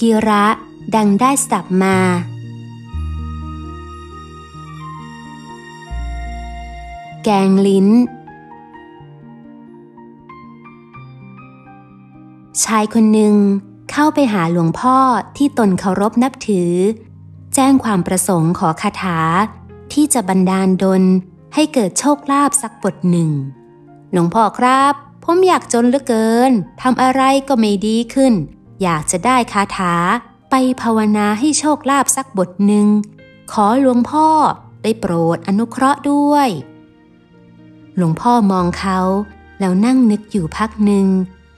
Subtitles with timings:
[0.00, 0.46] กิระ
[0.94, 1.98] ดังได้สับมา
[7.24, 7.88] แกงลิ้น
[12.64, 13.36] ชายคนหนึ่ง
[13.90, 14.98] เข้าไปหาหลวงพ่อ
[15.36, 16.72] ที่ตนเคารพนับถือ
[17.54, 19.18] แจ้งความประสงค์ขอคาถา
[19.92, 21.02] ที่จะบันดาลดล
[21.54, 23.30] ให้เกิดโชคลาภสักบทหนึ่ง
[24.12, 24.94] หลวงพ่อครับ
[25.24, 26.50] ผมอยากจนเหลือเกิน
[26.82, 28.34] ทำอะไรก็ไม่ดีขึ้น
[28.82, 29.94] อยากจะได้คาถา
[30.50, 32.86] ไปภาวนาให้โชคลาภสักบทหนึ่ง
[33.52, 34.28] ขอหลวงพ่อ
[34.82, 36.48] ได้โปรดอนุเคราะห์ด้วย
[37.96, 38.98] หลวงพ่อมองเขา
[39.60, 41.06] แล้วนั่งนึกอยู่พักหนึ่ง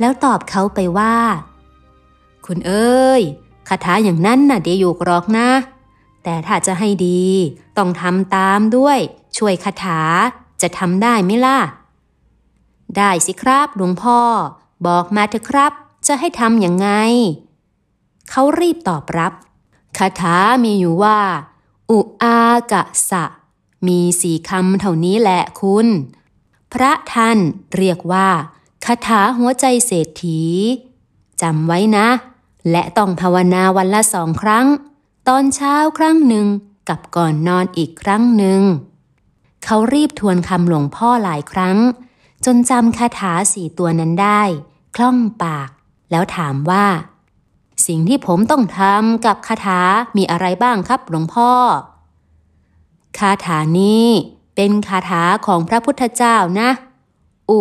[0.00, 1.16] แล้วตอบเขาไปว่า
[2.46, 3.22] คุณเอ้ย
[3.68, 5.48] คาถาอย่างนั้นน่ะเดีอยู่กรอกนะ
[6.24, 7.24] แต่ถ้าจะให้ดี
[7.76, 8.98] ต้องทำตามด้วย
[9.36, 10.00] ช่วยคาถา
[10.62, 11.58] จะทำได้ไหมล่ะ
[12.96, 14.18] ได้สิครับหลวงพ่อ
[14.86, 15.72] บอกมาเถอะครับ
[16.06, 16.88] จะให้ทำอยังไง
[18.30, 19.32] เขารีบตอบรับ
[19.98, 21.18] คาถามีอยู่ว่า
[21.90, 22.40] อุอา
[22.72, 23.24] กะสะ
[23.86, 25.86] มีสี่คำเท่านี้แหละคุณ
[26.72, 27.38] พระท่าน
[27.76, 28.28] เรียกว่า
[28.84, 30.42] คาถาหัวใจเศรษฐี
[31.42, 32.08] จำไว้นะ
[32.70, 34.66] และต้องภาวนาวันละสองครั้ง
[35.28, 36.46] ตอนเช้าครั้งหนึ่ง
[36.88, 38.60] กับก่อนนอนอีกครั้งหนึ่ง
[39.64, 41.78] เขารีบทวนคำหลวงพ่อหลายครั้ง
[42.44, 44.42] จนจำคาถาสี่ตัวนั้นได้
[44.96, 45.70] คล่องปาก
[46.10, 46.86] แล้วถามว่า
[47.86, 49.80] สิ่งที่ผมต้องทำกับคาถา
[50.16, 51.50] มีอะไรบ้างครับหลวงพ่อ
[53.18, 54.06] คาถานี้
[54.56, 56.70] เป็นคาถาของพระพุทธเจ้านะ
[57.50, 57.60] อุ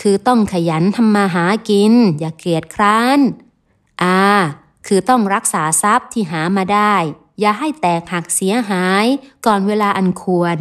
[0.00, 3.20] คือต้องขยันทำมาหากิน อย่าเกียจคร้าน
[4.02, 4.20] อา
[4.86, 6.94] คือต้องรักษาทรัพย์ที่หามาได้
[7.40, 9.06] อย่าให้แตกหักเสียหาย
[9.46, 10.58] ก่อนเวลาอันควร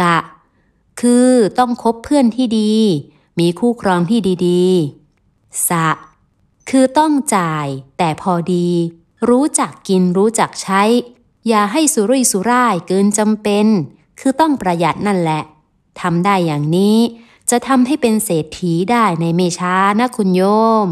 [0.00, 0.18] กะ
[1.00, 2.74] คือต้องคบเพื่อนที่ดี
[3.38, 4.66] มีคู่ครองที่ดี
[5.16, 5.88] ๆ สะ
[6.70, 7.66] คือต้องจ่าย
[7.98, 8.68] แต่พอดี
[9.28, 10.82] รู้จักกินรู้จักใช้
[11.48, 13.66] อย่าให้สุรุ่ยสุร่ายเกินจำเป็น
[14.20, 15.42] คือต้องประหยัดนั่นแหละ
[16.00, 16.98] ทำได้อย่างนี้
[17.50, 20.42] จะทำให้เป็นเศรษฐีได้ในเมช้านะคุณโย
[20.86, 20.88] ม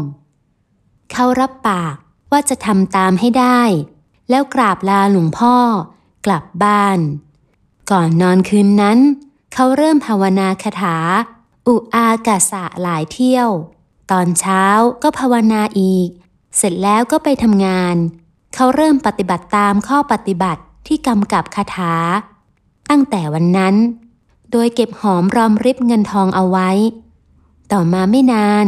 [1.11, 1.95] เขารับปาก
[2.31, 3.61] ว่าจะทำตามให้ได้
[4.29, 5.55] แล้วกราบลาหลวงพ่อ
[6.25, 6.99] กลับบ้าน
[7.91, 8.99] ก่อนนอนคืนนั้น
[9.53, 10.97] เขาเริ่มภาวนาคาถา
[11.67, 13.49] อุอากาสะหลายเที่ยว
[14.11, 14.63] ตอนเช้า
[15.03, 16.09] ก็ภาวนาอีก
[16.57, 17.95] เสร็จแล้วก็ไปทำงาน
[18.55, 21.93] เขาเริ่มปฏิบัติตามข้อปฏิบัติที่กำกับคาถา
[22.89, 23.75] ตั้งแต่วันนั้น
[24.51, 26.69] โดยเก็บหอมรอมริบเงินทองเอาไว้
[27.71, 28.65] ต่อมาไม่นาน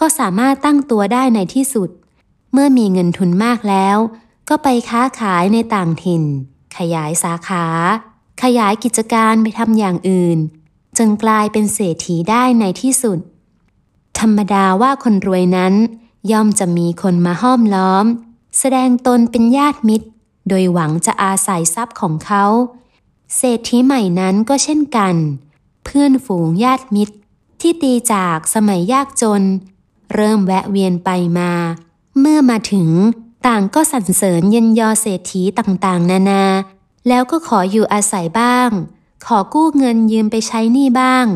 [0.00, 1.90] ก็สามารถตั้งตัวได้ในที่สุด
[2.52, 3.96] เมื่อมีเงินทุนมากแล้ว
[4.48, 6.24] ก็ไปค้าขายในต่างถิ่น
[6.76, 7.66] ขยายสาขา
[8.42, 10.38] ขยายกิจการไปทำอย่างอื่น
[10.98, 13.18] จนกลายเป็นเศรษฐีได้ในที่สุด
[14.24, 15.74] รรมดาว่าคนรวยนั้น
[16.30, 18.06] ย่อมจะมีคนมาห้อมล้อม
[18.58, 20.06] แสดงตนเป็นญาติมิตร
[20.48, 22.44] โดยหวังจะอาศัยทรัพย์ของเขา
[23.36, 25.14] เศรษฐีใหม่นั้นก็เช่นกัน
[25.84, 27.14] เพื่อนฝูงญาติมิตร
[27.60, 29.42] ที่ตีจากสมัยยากจน
[30.14, 31.52] เริ่มแวะเวียนไปมา
[32.18, 32.90] เมื่อมาถึง
[33.46, 36.44] ต่างก็สรรเสริญเยินยอเศรษฐีต่างๆ นานา
[37.08, 38.70] แล้วก็ขออยู่อาศัยบ้าง
[39.26, 41.26] ขอกู้เงินยืมไปใช้หนี้บ้าง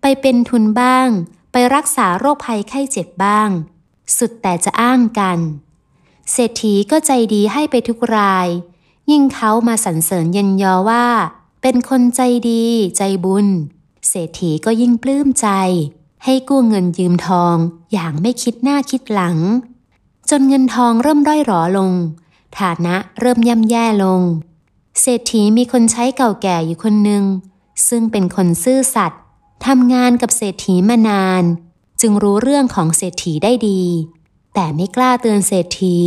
[0.00, 1.08] ไปเป็นทุนบ้าง
[1.58, 3.50] ไปรักษาโรคภัยไข้เจ็บบ้าง
[4.16, 5.38] สุดแต่จะอ้างกัน
[6.32, 8.48] เศรษฐีก็ใจดีให้ไปทุกราย
[9.10, 11.06] ยิ่งเขามาสรรเสริญเยินยอว่า
[11.62, 12.64] เป็นคนใจดี
[12.96, 13.46] ใจบุญ
[14.08, 15.48] เศรษฐีก็ยิ่งปลื้มใจ
[16.24, 17.56] ให้กู้เงินยืมทอง
[17.92, 19.36] อย่างไม่คิดหน้าคิดหลัง
[20.30, 21.92] จนเงินทองเริ่มร่อยหรอลง
[22.58, 24.20] ฐานะเริ่มย่ำแย่ลง
[25.00, 27.24] เศรษฐีมีคนใช้เก่าแก่อยู่คนหนึ่ง
[27.88, 29.22] ซึ่งเป็นคนซื่อสัตย์
[29.64, 31.42] ทำงานกับเศรษฐีมานาน
[32.00, 33.82] จึงรู้เรื่องของเศรษฐีได้ดี
[34.54, 35.98] แต่ไม่กล้าเตือนเศรษฐี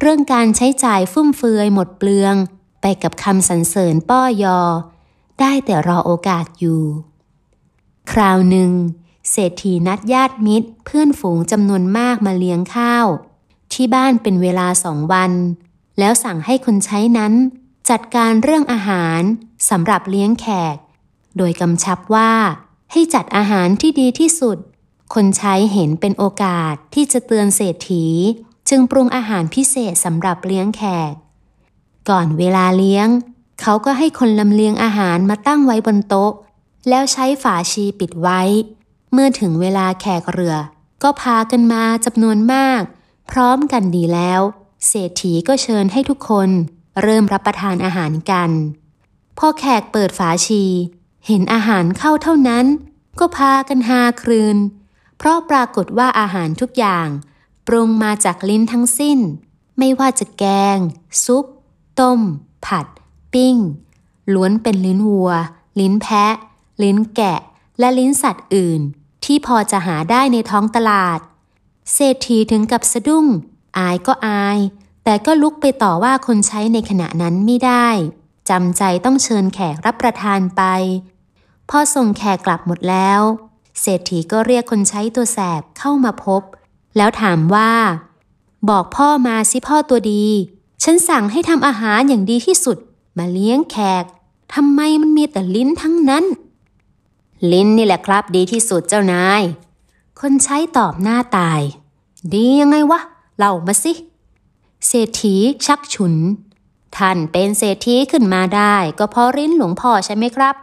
[0.00, 2.34] เรื่องการใช้จ่ายฟุ่มเฟือยหมดเปลือง
[2.80, 4.60] ไปกับคำสรรเสริญป้อยอ
[5.40, 6.82] ได้แต่รอโอกาสอยู่
[8.12, 8.70] คราวหนึ่ง
[9.30, 13.06] เศรษฐีนัดญาติมิตรเพื่อนฝูงจำนวนมากมาเลี้ยงข้าว
[13.72, 15.32] ที่บ้านเป็นเวลาสองวัน
[15.98, 17.32] แล้วสั่งให้คนใช้นั้น
[17.90, 19.20] จัดการเรื่องอาหาร
[19.70, 20.76] สำหรับเลี้ยงแขก
[21.36, 22.32] โดยกำชับว่า
[22.92, 24.58] ให้จัดอาหารที่ดีที่สุด
[25.14, 28.06] คนใช้เห็นเป็นโอกาสที่จะเตือนเศรษฐี
[28.68, 31.12] จึงปรุงอาหารพิเศษสำหรับเลี้ยงแขก
[32.08, 33.08] ก่อนเวลาเลี้ยง
[33.60, 36.32] เขาก็ให้คนลำเลียงอาหารมาตั้งไว้บนโต๊ะ
[36.88, 38.40] แล้วใช้ฝาชีปิดไว้
[39.12, 40.56] เมื่อถึงเวลาแขกเรือ
[41.02, 42.82] ก็พากันมาจำนวนมาก
[43.30, 44.40] พร้อมกันดีแล้ว
[44.88, 46.50] เศรษฐีก็เชิญให้ทุกคน
[47.02, 48.50] เริ่มรับประทานอาหารกัน
[49.38, 50.64] พอแขกเปิดฝาชี
[51.26, 52.66] เห็นอาหารเข้าเท่านั้น
[53.18, 54.56] ก็พากันฮาครืน
[55.18, 57.08] เพราะปรากฏว่าอาหารทุกอย่าง
[57.66, 59.18] ปรุงมาจากลิ้นทั้งสิ้น
[59.78, 60.44] ไม่ว่าจะแก
[60.76, 60.78] ง
[61.24, 61.44] ซุป
[62.00, 62.20] ต้ม
[62.66, 62.86] ผัด
[63.32, 63.56] ปิ้ง
[64.34, 65.30] ล้วนเป็นลิ้นวัว
[65.80, 66.34] ลิ้นแพะ
[66.82, 67.38] ลิ้นแกะ
[67.78, 68.80] และลิ้นสัตว์อื่น
[69.24, 71.18] ที่พอจะหาได้ในท้องตลาด
[71.92, 73.26] เศรษฐีถึงกับสะดุ้ง
[73.78, 74.58] อายก็อาย
[75.04, 77.88] แต่ก็ลุกไปต่อว่าคนใช้ในขณะนั้นไม่ได้
[78.48, 80.62] จำใจต้องเชิญแขกรับประทานไป
[81.70, 83.20] พอส่งแขกกลับหมดแล้ว
[83.80, 86.42] เศรษฐีก็เรียกคนใช้ตัวแสบเข้ามาพบ
[86.96, 87.72] แล้วถามว่า
[88.70, 90.26] บอกพ่อมาสิพ่อตัวดี
[90.84, 92.78] ฉันสั่งให้ทำอาหารอย่างดีที่สุด
[93.18, 94.04] มาเลี้ยงแขก
[94.54, 96.24] ทำไมมันมีแต่ลิ้นทั้งนั้น
[97.52, 99.42] ลิ้นนี่แหละครับดีที่สุดเจ้านาย
[100.20, 101.60] คนใช้ตอบหน้าตาย
[102.34, 103.00] ดียังไงวะ
[103.38, 103.92] เล่ามาสิ
[104.86, 105.34] เศรษฐี
[105.66, 106.14] ชักฉุน
[106.98, 110.54] ท่านเป็นเศรษฐีขึ้นมาได้ ก็เพราะริ้นหลวงพ่อใช่ไหมครับ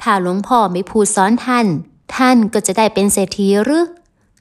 [0.00, 1.66] ถ้าหลวงพ่อไม่พูดสอนท่าน
[2.16, 3.84] ท่านก็จะได้เป็นเศรษฐีหรือ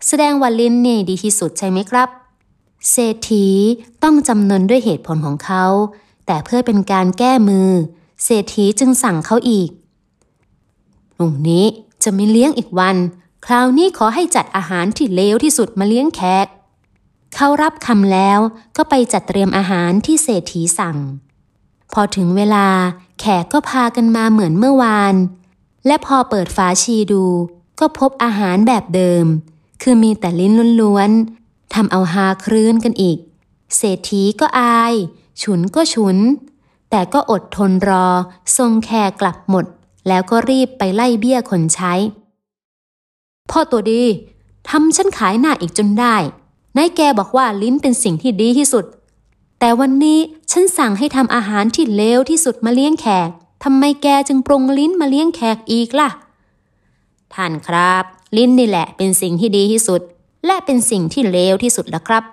[0.07, 2.10] แสดงว่าลิ้นนี่ดีที่สุดใช่ไหมครับ
[2.92, 3.48] เศรษฐี
[4.04, 5.66] ต้องจำนนด้วยเหตุผลของเขา
[6.25, 7.69] แต่เพื่อเป็นการแก้มือ
[8.24, 9.69] เศรษฐีจึงสั่งเขาอีก
[11.16, 11.66] พรุ่งนี้
[12.04, 12.96] จะไม่เลี้ยงอีกวัน
[13.46, 16.48] คราวนี้ขอให้จัดอาหารที่เลวที่สุดมาเลี้ยงแขก
[17.36, 18.39] เขารับคำแล้ว
[18.78, 20.98] ก็ไปจัดเตรียมอาหารที่เศรษฐีสั่ง
[21.94, 22.68] พอถึงเวลา
[23.19, 25.16] แขกก็พากันมาเหมือนเมื่อวาน
[25.88, 27.25] และพอเปิดฝาชีดู
[27.80, 29.25] ก็พบอาหารแบบเดิม
[29.81, 33.18] คือมีแต่ลิ้นล้วนๆทำเอาฮาครื้นกันอีก
[33.78, 34.94] เศรษฐีก็อาย
[35.42, 36.18] ฉุนก็ฉุน
[36.90, 38.07] แต่ก็อดทนรอ
[38.57, 39.66] ทรงแขกกลับหมด
[40.07, 41.94] แล้วก็รีบไปไล่เบี้ยคนใช้
[43.51, 44.04] พ่อตัวดี
[44.69, 46.16] ทำฉันขายหน้าอีกจนได้
[46.78, 48.86] นายแกบอกว่าลิ้นเป็นสิ่งที่ดีที่สุด
[49.65, 50.19] แต่วันนี้
[50.51, 53.30] ฉันสั่งให้ทำอาหารที่เลวที่สุดมาเลี้ยงแขก
[53.63, 56.10] ทำไมแกจึงปรงลิ้นมาเลี้ยงแขกอีกล่ะ
[57.33, 58.04] ท่านครับ
[58.38, 60.01] ลิ้นนี่แหละเป็นสิ่งที่ดีที่สุด
[60.45, 62.24] และเป็นสิ่งที่เลวที่สุดแล้วครับ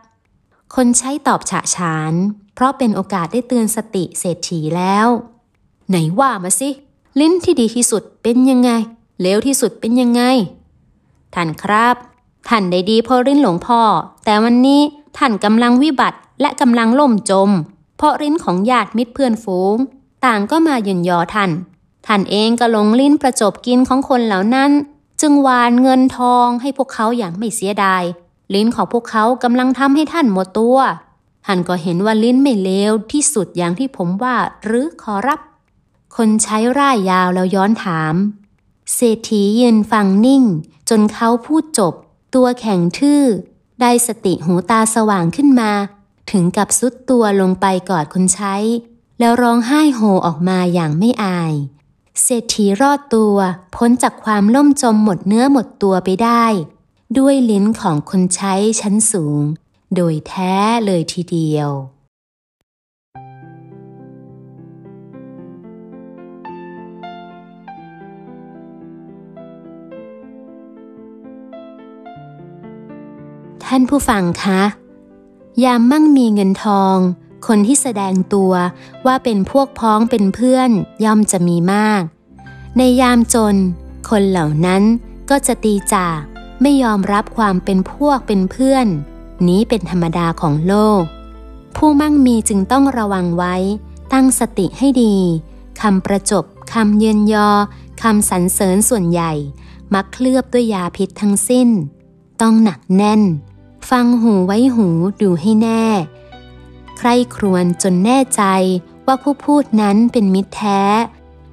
[0.74, 2.14] คนใช้ตอบฉะฉาน
[2.54, 5.08] เพราะเป็นโอกาสได้เตือนสติเศรษฐีแล้ว
[5.88, 6.70] ไหนว่ามาสิ
[7.20, 8.70] ลิ้นที่ดีที่สุดเป็นยังไง
[9.22, 10.22] เลวที่สุดเป็นยังไง
[11.34, 11.96] ท่านครับ
[12.48, 13.80] ท่านได้ดีเพราะลิ้นหลวงพ่อ
[14.24, 14.80] แต่วันนี้
[15.16, 17.50] ท่านกำลังวิบัติ และกำลังล่มจม
[17.96, 19.76] เพราะลิ้นของญาติมิตรเพื่อนฝูง
[20.25, 21.50] ต่างก็มาหย่นยอท่าน
[22.06, 24.70] ท่านเองก็หลงลิ้นประจบกินของคนเหล่านั้น
[25.20, 28.02] จึงวานเงินทองให้พวกเขาอย่างไม่เสียดาย
[28.54, 30.78] ลิ้นของพวกเขากำลังทำให้ท่านหมดตัว
[31.46, 35.40] ท่านก็เห็นว่าลิ้นไม่เลวที่สุดอย่างที่ผมว่าหรือขอรับ
[36.16, 38.14] คนใช้ร่ายยาวแล้วย้อนถาม
[38.94, 40.42] เศรษฐียืนฟังนิ่ง
[40.88, 41.94] จนเขาพูดจบ
[42.34, 43.22] ตัวแข็งทื่อ
[43.81, 45.72] ได้สติหูตาสว่างขึ้นมา
[46.31, 48.56] ถึงกับสุดตัวลงไปกอดคนใช้
[49.19, 51.55] แล้วร้องไห้โฮออกมาอย่างไม่อาย
[52.22, 53.37] เศรษฐีรอดตัว
[53.76, 56.44] พ้นจากความล่มจมหมดเนื้อหมดตัวไปได้
[57.19, 59.43] ด้วยลิ้นของคนใช้ชั้นสูง
[59.96, 60.55] โดยแท้
[60.87, 61.70] เลยทีเดียว
[73.64, 74.61] ท่านผู้ฟังคะ
[75.64, 76.96] ยามมั่งมีเงินทอง
[77.46, 78.52] คนที่แสดงตัว
[79.06, 80.70] ว่าเป็นพวกพ้องเป็นเพื่อน
[81.04, 82.02] ย่อมจะมีมาก
[82.76, 83.56] ในยามจน
[84.08, 84.82] คนเหล่านั้น
[85.30, 86.20] ก็จะตีจาก
[86.62, 88.86] ไม่ยอมรับความเป็นพวกเป็นเพื่อน
[89.48, 91.02] นี้เป็นธรรมดาของโลก
[91.76, 93.54] ผู้มั่งมีจึงต้องระวังไว้
[94.12, 95.16] ตั้งสติให้ดี
[95.80, 97.50] คำประจบคำเยืนยอ
[98.02, 99.32] คำสรรเสริญส่วนใหญ่
[99.94, 101.68] มักเคลือบด้วยยาพิษทั้งสิ้น
[102.40, 103.23] ต้องหนักแน่น
[103.90, 104.88] ฟังหูไว้หู
[105.23, 105.85] ดูให้แน่
[106.99, 108.42] ใครครวญจนแน่ใจ
[109.06, 110.82] ว่าผู้พูดนั้นเป็นมิตรแท้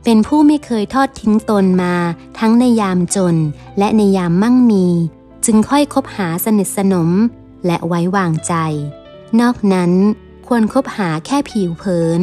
[0.03, 1.95] เป็นผู้ไม่เคยทอดทิ้งตนมา
[2.39, 3.35] ทั้งในยามจน
[3.77, 4.87] และในยามมั่งมี
[5.45, 7.09] จึงค่อยคบหาสนิทสนม
[7.65, 8.53] และไว้วางใจ
[9.39, 9.91] นอกนั้น
[10.47, 12.21] ควรคบหาแค่ผิวเผิน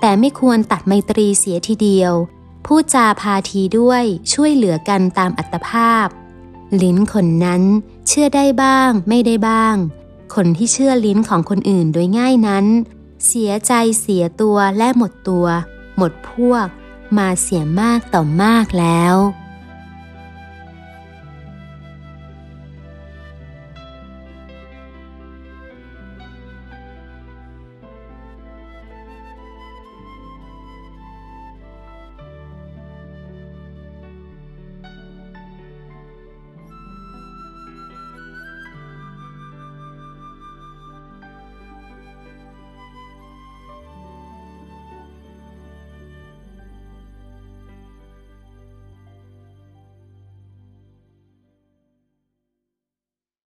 [0.00, 2.12] แต่ไม่ควรตัดไมตรีเสียทีเดียว
[2.66, 6.06] พูดจาพาทีด้วยช่วยเหลือกันตามอัตภาพ
[6.82, 7.62] ลิ้นคนนั้น
[8.08, 9.76] เชื่อได้บ้างไม่ได้บ้าง
[10.34, 12.66] คนที่เชื่อลิ้นของคนอื่นโดยง่ายนั้น
[13.26, 15.46] เสียใจเสียตัวและหมดตัว
[15.96, 16.66] หมดพวก
[17.18, 19.16] มาเสียมากต่อมากแล้ว